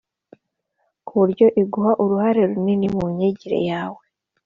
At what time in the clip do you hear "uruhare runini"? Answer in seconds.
2.03-2.87